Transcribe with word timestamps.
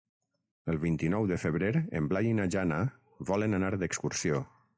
El 0.71 0.79
vint-i-nou 0.85 1.27
de 1.31 1.37
febrer 1.43 1.69
en 2.01 2.07
Blai 2.15 2.31
i 2.33 2.39
na 2.41 2.49
Jana 2.57 2.81
volen 3.33 3.61
anar 3.61 3.75
d'excursió. 3.85 4.43